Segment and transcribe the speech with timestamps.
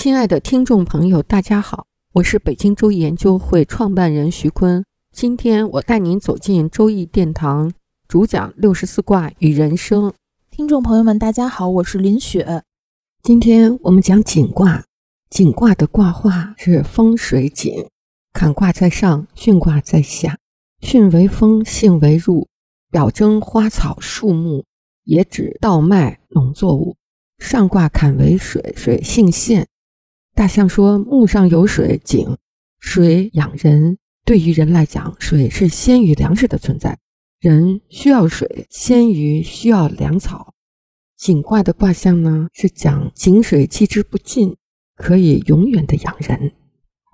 [0.00, 4.84] 亲爱的听众朋友，大家好，我是北京周易研究会创办人徐坤。
[5.10, 7.72] 今天我带您走进周易殿堂，
[8.06, 10.12] 主讲六十四卦与人生。
[10.52, 12.62] 听众朋友们，大家好，我是林雪。
[13.24, 14.84] 今天我们讲景卦，
[15.30, 17.88] 景卦的卦画是风水景，
[18.32, 20.38] 坎卦在上，巽卦在下。
[20.80, 22.46] 巽为风，性为入，
[22.92, 24.62] 表征花草树木，
[25.02, 26.94] 也指稻麦农作物。
[27.40, 29.66] 上卦坎为水，水性陷。
[30.38, 32.36] 大象说：“木上有水井，
[32.78, 33.98] 水养人。
[34.24, 36.96] 对于人来讲，水是先于粮食的存在。
[37.40, 40.54] 人需要水，先于需要粮草。
[41.16, 44.54] 井卦的卦象呢，是讲井水积之不尽，
[44.94, 46.52] 可以永远的养人。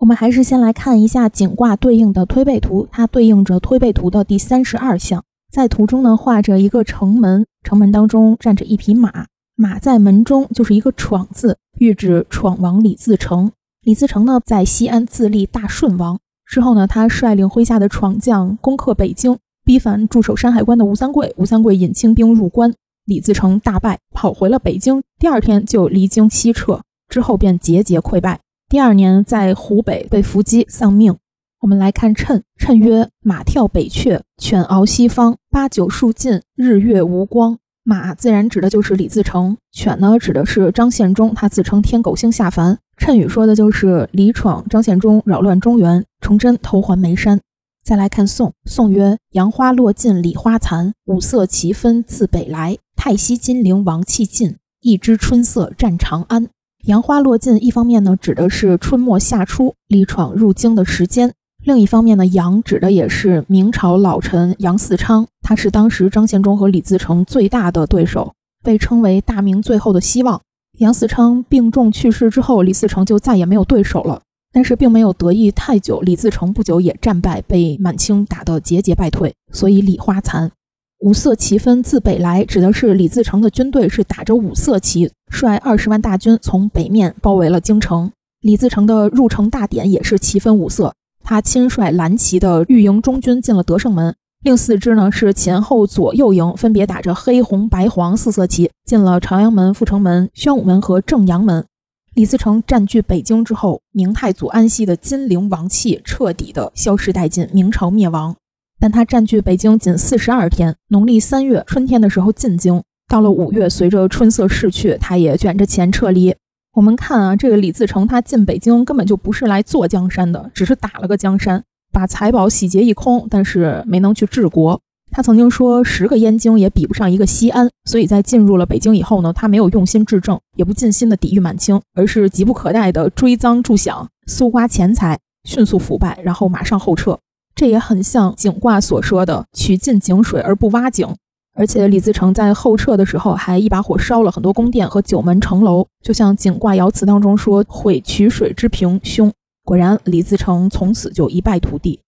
[0.01, 5.25] 我们还是先来看一下井卦对应的推背图，它对应着推背图的第三十二象。
[5.51, 13.51] 在图中呢，画着一个城门，城门当中站着一匹马，马在门中就是一个闯字。”喻指闯王李自成。
[13.83, 21.35] 李自成呢，在西安自立大顺王之后呢，他率领麾下的闯将攻克北京，逼反驻守山海关的吴三桂。
[21.37, 22.73] 吴三桂引清兵入关，
[23.07, 25.03] 李自成大败，跑回了北京。
[25.19, 28.41] 第二天就离京西撤，之后便节节溃败。
[28.69, 31.17] 第二年在湖北被伏击丧命。
[31.61, 37.59] 我们来看谶，谶曰：马跳北阙，犬翱西方，八九数尽，日月无光。
[37.87, 42.79] 马自然指的就是李自成，犬呢指的是张献忠，他自称天狗星下凡。
[42.97, 47.39] 谶语说的就是李闯、张献忠扰乱中原，崇祯偷还眉山。
[47.85, 52.79] 再来看宋，宋曰：杨花落尽李花残，五色齐分自北来。
[52.97, 56.49] 太息金陵王气尽，一枝春色占长安。
[56.87, 61.35] 杨花落尽，一方面呢指的是春末夏初李闯入京的时间。
[61.65, 70.39] 另一方面呢，杨指的也是明朝老臣杨嗣昌，他是当时张献忠和李自成最大的对手，被称为大明最后的希望。
[70.81, 74.21] 杨嗣昌病重去世之后，李自成就再也没有对手了。
[74.53, 79.35] 但是并没有得意太久，李自成不久也战败，被满清打得节节败退。
[79.51, 80.53] 所以李花残，
[81.01, 88.13] 五色旗分自北来，指的是李自成的军队是打着五色旗，率二十万大军从北面包围了京城。
[88.43, 90.95] 李自成的入城大典也是旗分五色。
[91.25, 101.65] 他亲率蓝旗的御营中军进了德胜门，另四支呢是前后左右营，分别打着黑红白黄四色旗，进了朝阳门、阜成门、宣武门和正阳门。
[102.13, 108.37] 李自成占据北京之后，明太祖安息的金陵王气彻底的消失殆尽，明朝灭亡。
[108.79, 116.37] 但他占据北京仅四十二天，农历三月春天的时候进京，到了五月，随着春色逝去，他也卷着钱撤离。
[116.75, 121.63] 我们看啊，这个李自成他进北京根本就不是来坐江山的，只是打了个江山，
[121.93, 124.81] 把财宝洗劫一空，但是没能去治国。
[125.13, 127.71] 他曾经说，十个燕京也比不上一个西安。
[127.85, 137.17] 所以在进入了北京以后呢，他没有用心治政，也不尽心的抵御满清，而是急不可待的追赃助饷，搜刮钱财，迅速腐败，然后马上后撤。
[137.55, 141.15] 这也很像井卦所说的“取尽井水而不挖井”。
[141.55, 149.33] 而且李自成在后撤的时候，还一把火烧了很多宫殿和九门城楼，就像景卦爻辞当中说：“毁渠水之平凶。”
[149.65, 152.01] 果然，李自成从此就一败涂地。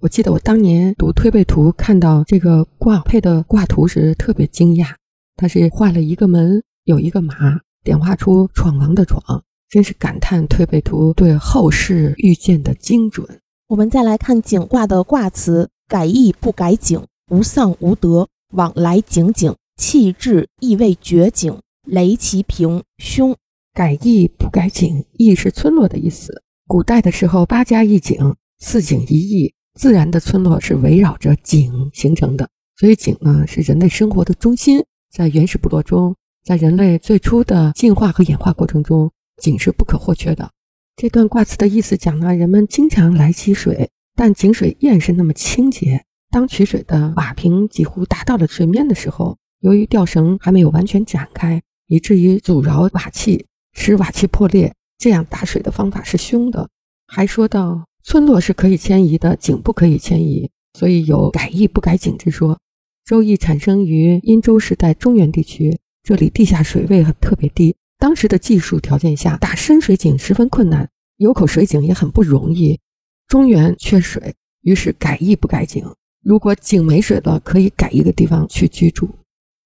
[0.00, 4.88] 我记得我当年读推背图，看到这个卦配的卦图时特别惊讶，
[5.36, 7.34] 他是画了一个门，有一个马，
[7.84, 9.20] 点画出闯王的闯，
[9.68, 13.26] 真是感叹推背图对后世预见的精准。
[13.68, 23.36] 我们再来看景卦的卦辞：“改易不改景，无丧无得。”往来井井，气质意味绝井，雷其平凶。
[23.74, 26.42] 改易不改井，易是村落的意思。
[26.66, 32.48] 古代的时候，八家一井，四井一邑，自然的村落是围绕着井形成的。
[32.78, 34.82] 所以井呢，是人类生活的中心。
[35.12, 39.12] 在原始部落中，在人类最初的进化和演化过程中，
[39.42, 40.50] 井是不可或缺的。
[40.96, 46.06] 这段卦辞的意思讲呢，人们经常来汲水，但井水依然是那么清洁。
[46.36, 54.74] 当取水的瓦瓶几乎达到了水面的时候，由于吊绳还没有完全展开，以至于阻挠瓦器，使瓦器破裂。
[54.98, 56.68] 这样打水的方法是凶的。
[57.06, 62.58] 还说到村落是可以迁移的，井不可以迁移，所以有改易不改井之说。
[63.06, 72.78] 周易产生于殷周时代中原地区，这里地下水位特别低，当时的技术条件下打深水井十分困难，有口水井也很不容易。
[73.26, 75.82] 中原缺水，于是改邑不改井。
[76.26, 79.08] 如果井没水了，可以改一个地方去居住。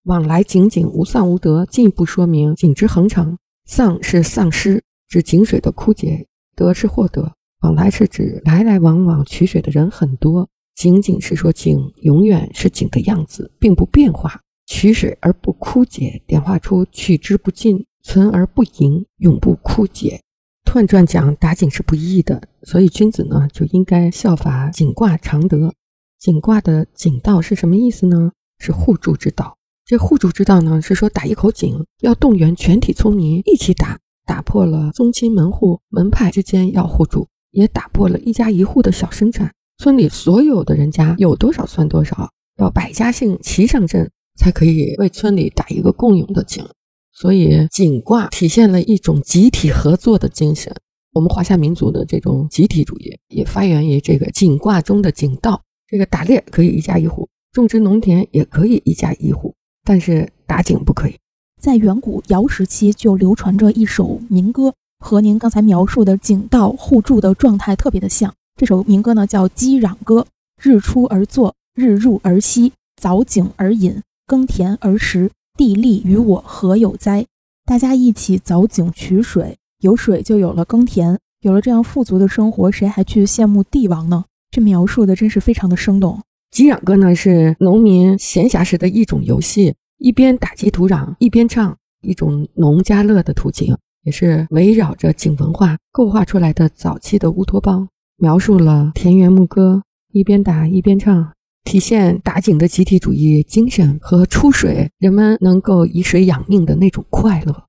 [0.03, 3.39] 往来井井无丧无德，进一步说明井之恒长。
[3.65, 7.33] 丧是丧失，指井水的枯竭；得是获得。
[7.63, 10.51] 往来是指来来往往取水的人很多。
[10.75, 14.43] 井井是说井永远是井的样子，并不变化。
[14.67, 20.21] 取水而不枯竭，点化出取之不尽，存而不盈，永不枯竭。
[20.71, 25.73] 《彖传》讲打井是不易的，所以君子呢就应该效法井卦常德。
[26.21, 28.33] 井卦的井道是什么意思呢？
[28.59, 29.57] 是互助之道。
[29.87, 39.51] 这互助之道呢，是说打一口井要动员全体村民一起打，打破了宗亲门户门派之间要互助，也打破了一家一户的小生产。
[39.79, 44.11] 村里所有的人家有多少算多少，要百家姓齐上阵。
[44.37, 46.65] 才可以为村里打一个共用的井，
[47.13, 50.75] 所以井卦体现了一种集体合作的精神。
[51.13, 55.61] 我们华夏民族的这种集体主义也发源于这个井卦中的井道。
[55.91, 59.53] 这个打猎可以一家一户，种植农田也可以一家一户，
[59.83, 61.17] 但是打井不可以。
[61.61, 68.33] 在远古尧时期就流传着一首民歌，和您刚才描述的井道互助的状态特别的像。
[68.57, 70.21] 这首民歌呢叫《击壤歌》：
[70.63, 72.73] 日出而作，日入而息，
[73.03, 74.01] 凿井而饮。
[74.29, 77.27] 耕田而食，地利与我何有哉？
[77.65, 84.27] 大家一起凿井取水，有水就有了耕田，有了这样富足的生活，谁还去羡慕帝王呢？
[84.51, 86.21] 这描述的真是非常的生动。
[86.51, 99.83] 击壤歌呢是农民闲暇时的一种游戏，一边打击土壤，一边唱，一种农家乐的途径，也是围绕着井文化构画出来的早期的乌托邦，描述了田园牧歌，
[100.13, 101.33] 一边打一边唱。
[101.63, 107.65] 体现打井的集体主义精神和出水，人们能够以水养命的那种快乐。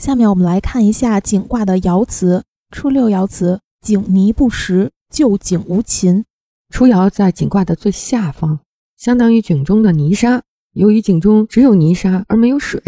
[0.00, 2.44] 下面我们来看一下井卦的爻辞。
[2.70, 6.24] 初六爻辞：井泥不实，旧井无禽。
[6.70, 8.60] 初爻在井卦的最下方，
[8.96, 10.42] 相当于井中的泥沙。
[10.72, 12.80] 由于井中只有泥沙而没有水，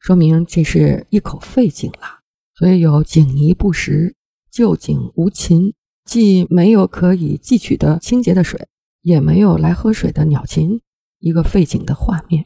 [0.00, 2.18] 说明这是一口废井了。
[2.56, 4.16] 所以有井泥不食，
[4.50, 5.72] 旧井无禽，
[6.04, 8.66] 既没有可以汲取的清洁的水。
[9.02, 10.80] 也没有来喝水的鸟禽，
[11.20, 12.44] 一个废井的画面，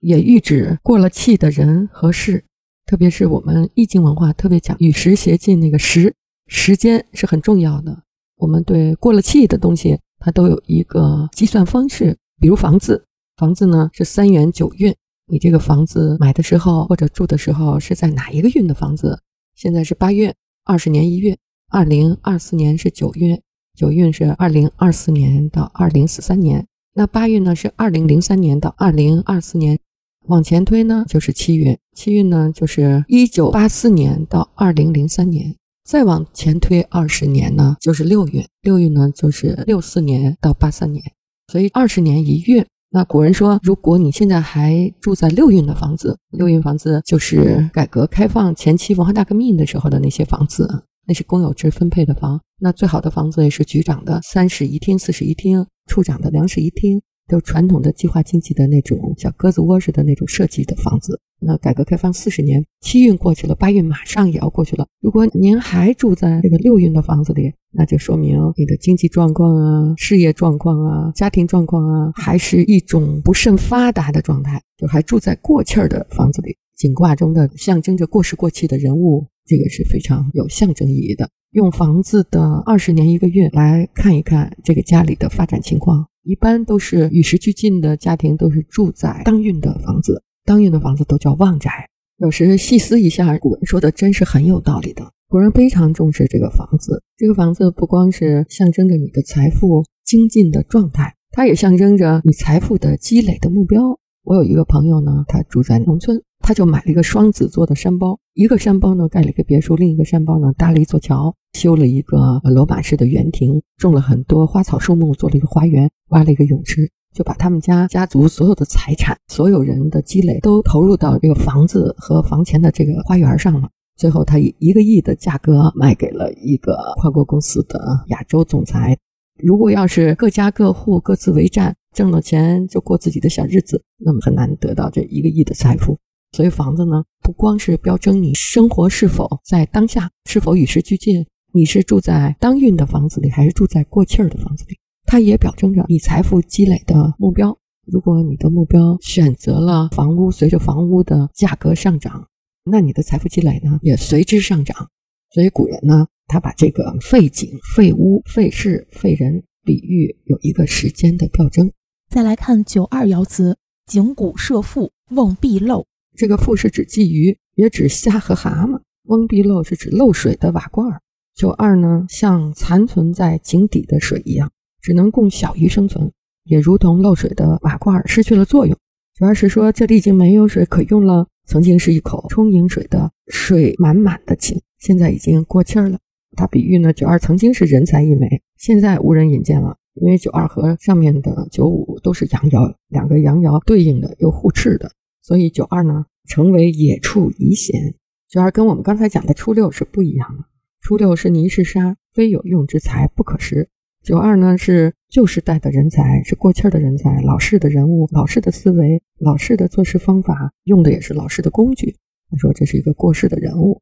[0.00, 2.44] 也喻指过了气的人和事。
[2.84, 6.14] 特别是我们易经文化特别讲与时偕进，那个时
[6.48, 8.02] 时间是很重要的。
[8.42, 12.18] 我们对过了气的东西，它都有一个计算方式。
[12.40, 13.04] 比如房子，
[13.36, 14.92] 房子呢是三元九运，
[15.28, 19.20] 你这个房子买的时候或者住的时候是在哪一个运的房子？
[19.54, 20.34] 现在是八月
[20.64, 21.38] 二十年一月，
[21.70, 23.40] 二零二四年是九月。
[23.74, 29.78] 九运是二零二四年到二零四三年，那八运呢是二零零三年到二零二四年，
[30.26, 41.04] 往前推呢就是七运，七运呢就是一九八四年到二零零三年，再往前推二十年呢就是六运，六运呢就是六四年到八三年，
[41.48, 42.64] 所以二十年一运。
[42.90, 50.84] 那古人说，如果你现在还住在六运的房子，六运房子就是改革开放前期文化大革命的时候的那些房子。
[51.04, 61.18] 那是公有制分配的房，那最好的房子也是局长的三室一厅、四室一厅，处长的两室一厅，都传统的计划经济的那种小鸽子窝似的那种设计的房子。
[61.42, 64.86] 那改革开放四十年，七运过去了，八运马上也要过去了。
[65.00, 76.56] 如果您还住在这个六运的房子里，那就说明你的经济状况啊、事业状况啊、家庭状况啊，还是一种不甚发达的状态，就还住在过气儿的房子里。
[76.76, 79.26] 井卦中的象征着过时过气的人物。
[79.44, 81.28] 这个是非常有象征意义的。
[81.50, 90.22] 用房子的二十年一个月来看一看这个家里的发展情况，一般都是与时俱进的家庭，都是住在当运的房子。
[90.44, 91.88] 当运的房子都叫旺宅。
[92.18, 95.12] 有时细思一下，古人说的真是很有道理的。
[95.28, 103.98] 古人非常重视这个房子，这个房子不光是象征着你的财富精进的状态，它也象征着你财富的积累的目标。
[104.24, 106.22] 我有一个朋友呢，他住在农村。
[106.44, 123.68] 他就买了一个双子座的山包，一个山包呢盖了一个别墅，另一个山包呢搭了一座桥，修了一个罗马式的园亭，种了很多花草树木，做了一个花园，挖了一个泳池，就把他们家家族所有的财产、所有人的积累都投入到这个房子和房前的这个花园上了。
[123.96, 127.78] 最后，他以一个亿的价格卖给了一个跨国公司的
[128.08, 128.96] 亚洲总裁。
[129.38, 135.98] 如果要是各家各户各自为战，挣了钱就过自己的小日子，那么很难得到这一个亿的财富。
[136.32, 144.78] 所以房子呢，不光是标征你生活是否在当下，是否与时俱进，你是住在当运的房子里，还是住在过气儿的房子里，
[145.12, 147.54] 它也表征着你财富积累的目标。
[147.86, 152.26] 如果你的目标选择了房屋，随着房屋的价格上涨，
[152.64, 154.88] 那你的财富积累呢也随之上涨。
[155.34, 161.70] 所以古人呢，他把这个废井、废屋、废事、废人比喻有一个时间的表征。
[162.08, 165.84] 再来看九二爻辞：井谷设覆，瓮必漏。
[166.16, 170.88] 这个覆是指鲫鱼，也指虾和蛤蟆；瓮必漏是指漏水的瓦罐。
[171.34, 174.50] 九二呢，像残存在井底的水一样，
[174.82, 176.12] 只能供小鱼生存。
[176.44, 178.76] 也如同漏水的瓦罐失去了作用，
[179.14, 181.28] 主要是说这里已经没有水可用了。
[181.44, 185.98] 曾经是一口充盈水的水满满的井，现在已经过气儿了。
[186.36, 189.76] 他比喻呢，九二曾经是人才一枚，现在无人引荐了。
[189.94, 197.94] 因为九二和上面的九五都是阳爻，两个阳爻对应的又互斥的，所以九二呢成为野畜遗贤。
[198.28, 200.44] 九二跟我们刚才讲的初六是不一样的，
[200.80, 203.68] 初六是泥是沙，非有用之才不可食。
[204.02, 211.94] 九二呢是旧时代的人才，是过气儿的人才，老式的人物，老式的思维，老式的做事方法，用的也是老式的工具。
[212.28, 213.80] 他说这是一个过世的人物。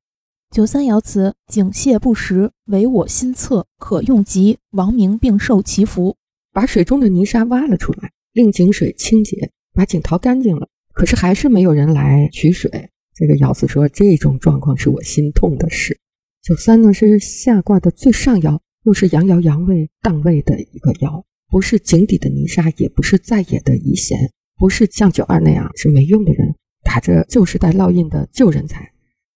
[0.51, 6.15] 九三爻辞：井泄不实，唯我心恻，可用极，王明并受其福。
[6.53, 12.71] 把水中的泥沙挖了出来，令井水清洁，把井淘干净了，可是还是没有人来取水。
[13.15, 15.99] 这个爻辞说这种状况是我心痛的事。
[16.43, 18.59] 九三呢是下卦的最上爻。
[18.85, 24.19] 又是阳爻阳位当位的一个爻，不是井底的泥沙，也不是在野的遗贤，
[24.57, 28.91] 不是像九二那样是没用的人，打着旧时代烙印的旧人才。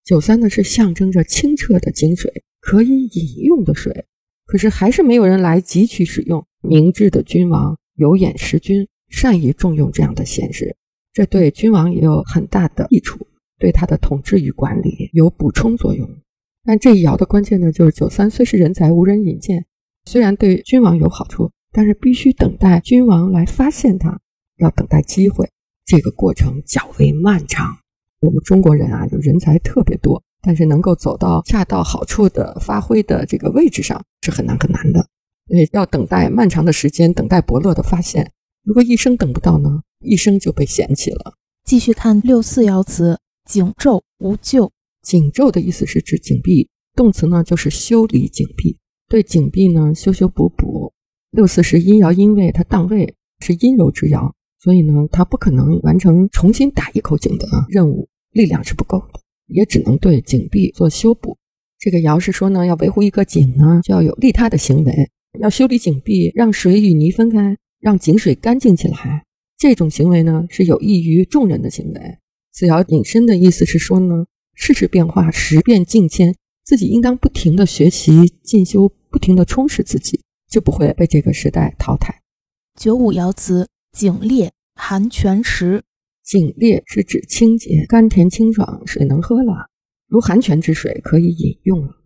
[0.05, 4.07] 九三呢是象征着清澈的井水，可以饮用的水，
[4.47, 6.47] 可是还是没有人来汲取使用。
[6.61, 10.77] 明智的君王有眼识君，善于重用这样的贤士，
[11.13, 13.27] 这对君王也有很大的益处，
[13.59, 16.09] 对他的统治与管理有补充作用。
[16.65, 19.67] 但这一爻的关键呢，就是九三虽是人才，无人引荐，
[20.07, 24.19] 虽然对君王有好处，但是必须等待君王来发现他，
[24.57, 25.51] 要等待机会，
[25.85, 27.77] 这个过程较为漫长。
[28.21, 35.07] 我们中国人啊，就人才特别多，但是能够走到恰到好处的发挥的这个位置上，是很难很难的。
[35.47, 38.33] 所以要等待漫长的时间，等待伯乐的发现。
[38.63, 41.35] 如果一生等不到呢，一生就被嫌弃了。
[41.65, 44.73] 继续看六四爻辞：井皱无咎。
[45.05, 50.93] 井皱的意思是指井壁，动词呢就是修理井壁，对井壁呢修修补补。
[51.31, 61.37] 六四是阴爻阴位，它当位是阴柔之爻，所以呢它不可能完成重新打一口井的任务，力量是不够的，也只能对井壁做修补。
[61.79, 69.25] 这个爻是说呢，要维护一个井呢，就要有利他的行为，要修理井壁，让水与泥分开，让井水干净起来。
[69.59, 72.01] 这种行为呢是有益于众人的行为。
[72.53, 74.25] 此爻引申的意思是说呢。
[74.55, 76.35] 世事变化，时变境迁，
[76.65, 82.23] 自己应当不停的学习进修，不停的充实自己，就不会被这个时代淘汰。
[82.79, 85.83] 九五爻辞：井裂，寒泉实。
[86.25, 89.69] 井裂是指清洁、甘甜、清爽，水能喝了，
[90.09, 91.97] 如寒泉之水可以饮用了。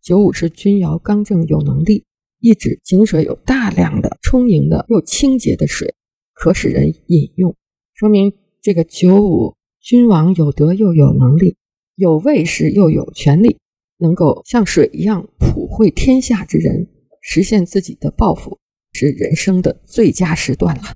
[0.00, 2.06] 九五是君爻刚正有能力，
[2.40, 5.94] 意指井水有大量的充盈的又清洁的水，
[6.32, 7.54] 可使人饮用，
[7.92, 11.56] 说明这个九五君王有德又有能力。
[11.98, 13.58] 有位势又有权力，
[13.96, 16.86] 能够像水一样普惠天下之人，
[17.20, 18.56] 实现自己的抱负，
[18.92, 20.94] 是人生的最佳时段了。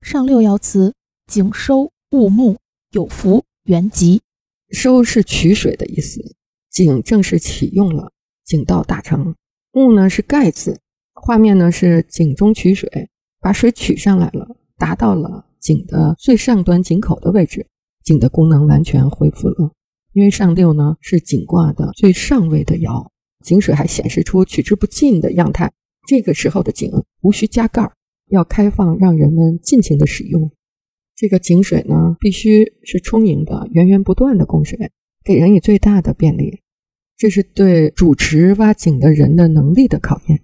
[0.00, 0.94] 上六爻辞：
[1.28, 2.56] 井收物木，
[2.90, 4.20] 有福元吉。
[4.70, 6.34] 收是取水的意思，
[6.72, 8.10] 井正式启用了，
[8.44, 9.36] 井道大成。
[9.70, 10.80] 木呢是盖字，
[11.14, 13.08] 画面呢是井中取水，
[13.38, 17.68] 把水取上来了，达到了井的最上端井口的位置，
[18.02, 19.70] 井的功能完全恢复了。
[20.12, 23.08] 因为上六呢是井卦的最上位的爻，
[23.42, 25.72] 井水还显示出取之不尽的样态。
[26.06, 26.90] 这个时候的井
[27.22, 27.90] 无需加盖，
[28.28, 30.50] 要开放让人们尽情的使用。
[31.16, 34.90] 这个井水呢必须是充盈的、源源不断的供水，
[35.24, 36.60] 给人以最大的便利。
[37.16, 40.42] 这是对主持挖井的人的能力的考验。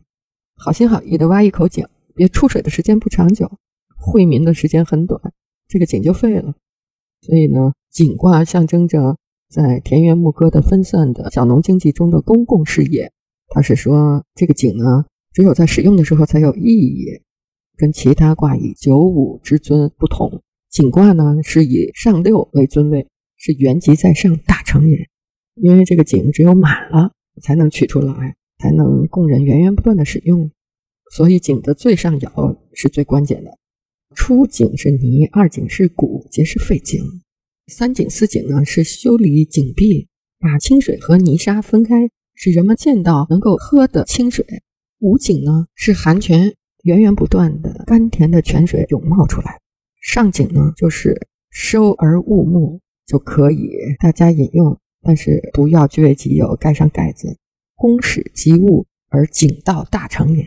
[0.54, 3.50] 好心好意的挖一口井，别出水的时间不长久，
[3.96, 5.20] 惠民的时间很短，
[5.66, 6.54] 这个井就废了。
[7.20, 9.18] 所以呢，井卦象征着。
[9.48, 13.10] 在田园牧歌的分散的小农经济中的公共事业，
[13.48, 17.06] 他是说这个井呢，只有在使用的时候才有意义，
[17.76, 20.42] 跟其他卦以九五之尊不同。
[20.70, 25.08] 井卦呢是以上六为尊位，是元吉在上，大成也。
[25.54, 27.12] 因为这个井只有满了
[27.42, 30.50] 才能取出来，才能供人源源不断的使用，
[31.10, 33.56] 所以井的最上爻是最关键的。
[34.14, 37.00] 初井是泥，二井是谷，皆是废井。
[37.68, 40.08] 三井四井呢，是修理井壁，
[40.38, 44.46] 把清水和泥沙分开，使人们见到能够喝的清水。
[45.00, 49.60] 五井呢，是寒泉，源源不断的甘甜的泉水涌冒出来，
[50.00, 53.70] 上井呢，就是收而勿木，就可以
[54.00, 57.36] 大家饮用，但是不要据为己有，盖上盖子。
[57.74, 60.42] 公使及物而井道大成也。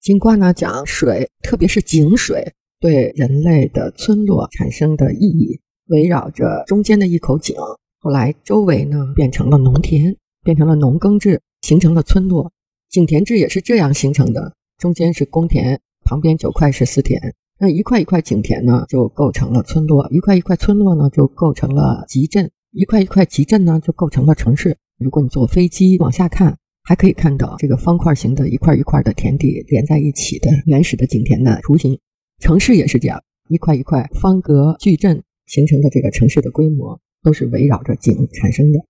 [0.00, 7.56] 井卦呢讲水，特别是井水对人类的村落产生的意义，围绕着中间的一口井，
[8.00, 12.52] 后来周围呢变成了农田，变成了农耕制，形成了村落。
[12.88, 17.20] 井田制也是这样形成的，中间是公田，旁边九块是私田。
[17.58, 24.76] 那一块一块井田呢，就构成了村落；一块一块村落呢，就构成了集镇；一块一块集镇呢，就构成了城市。
[24.98, 31.98] 如果你坐飞机往下看，还可以看到这个方块形的一块一块的田地连在一起的原始的井田的雏形。
[32.38, 38.80] 城市也是这样，一块一块方格矩阵形成的这个城市的规模，都是围绕着井产生的。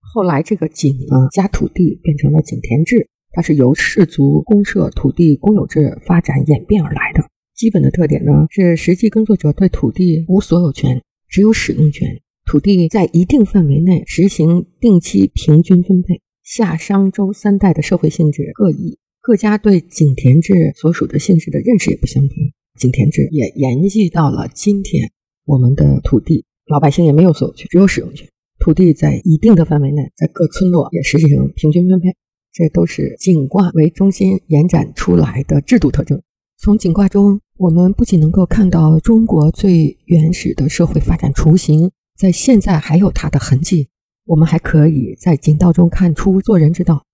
[0.00, 7.24] 后来这个井呢，加土地变成了井田制，它是由氏族公社土地公有制发展演变而来的。
[7.54, 12.20] 基本的特点呢，是实际耕作者对土地无所有权，只有使用权。
[12.44, 16.20] 土地在一定范围内实行定期平均分配。
[16.42, 22.36] 夏商周三代的社会性质各异，各家对井田制所属的性质的认识也不相同。
[22.76, 25.12] 井田制也延续到了今天，
[25.44, 28.28] 我们的土地老百姓也没有所有权，只有使用权。
[28.58, 32.14] 土地在一定的范围内，在各村落也实行平均分配，
[32.52, 36.22] 这都是井卦为中心延展出来的制度特征。
[36.58, 43.88] 从井卦中，我们不仅能够看到中国最原始的社会发展雏形，在现在还有它的痕迹。
[44.24, 47.04] 我们还可以在井道中看出做人之道。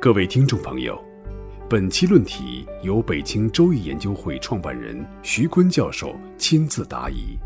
[0.00, 0.98] 各位听众朋友，
[1.72, 7.38] 本期论题由北京周易研究会创办人徐坤教授亲自答疑。